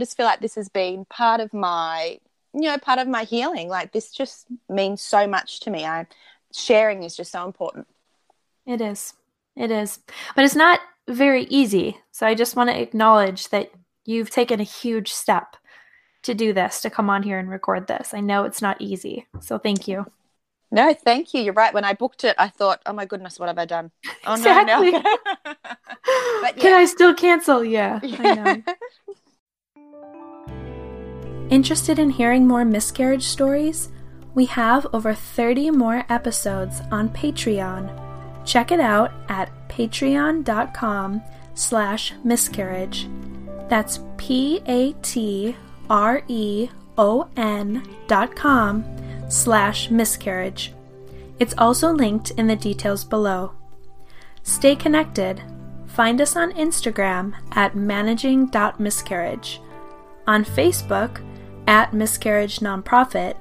[0.00, 2.18] I just feel like this has been part of my
[2.54, 3.68] you know part of my healing.
[3.68, 5.84] Like this just means so much to me.
[5.84, 6.06] I
[6.54, 7.86] sharing is just so important.
[8.64, 9.12] It is.
[9.56, 9.98] It is.
[10.34, 11.98] But it's not very easy.
[12.12, 13.72] So I just want to acknowledge that
[14.06, 15.56] you've taken a huge step
[16.22, 18.14] to do this, to come on here and record this.
[18.14, 19.26] I know it's not easy.
[19.40, 20.06] So thank you.
[20.70, 21.42] No, thank you.
[21.42, 21.74] You're right.
[21.74, 23.90] When I booked it, I thought, oh my goodness, what have I done?
[24.24, 24.92] Oh Exactly.
[24.92, 25.18] no, no.
[26.42, 26.72] but Can.
[26.72, 27.62] I still cancel?
[27.64, 28.00] Yeah.
[28.02, 28.62] I know.
[31.50, 33.88] Interested in hearing more miscarriage stories?
[34.34, 38.46] We have over 30 more episodes on Patreon.
[38.46, 41.20] Check it out at patreon.com
[41.54, 43.08] slash miscarriage.
[43.68, 45.56] That's P A T
[45.88, 48.84] R E O N dot com
[49.28, 50.72] slash miscarriage.
[51.40, 53.52] It's also linked in the details below.
[54.44, 55.42] Stay connected.
[55.88, 59.60] Find us on Instagram at managing.miscarriage,
[60.28, 61.20] on Facebook
[61.70, 63.36] at Miscarriage Nonprofit,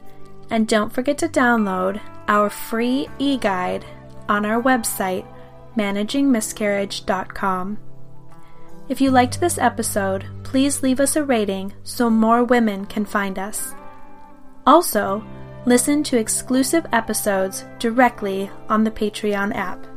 [0.52, 3.84] and don't forget to download our free e guide
[4.30, 5.26] on our website,
[5.76, 7.80] managingmiscarriage.com.
[8.88, 13.40] If you liked this episode, please leave us a rating so more women can find
[13.40, 13.74] us.
[14.68, 15.26] Also,
[15.66, 19.88] listen to exclusive episodes directly on the Patreon app.